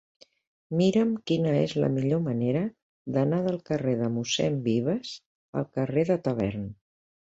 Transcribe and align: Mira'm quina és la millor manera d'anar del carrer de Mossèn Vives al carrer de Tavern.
Mira'm 0.79 1.11
quina 1.31 1.51
és 1.65 1.75
la 1.83 1.91
millor 1.99 2.23
manera 2.29 2.65
d'anar 3.19 3.43
del 3.51 3.63
carrer 3.71 3.97
de 4.03 4.11
Mossèn 4.19 4.61
Vives 4.73 5.17
al 5.63 5.73
carrer 5.81 6.11
de 6.15 6.23
Tavern. 6.29 6.71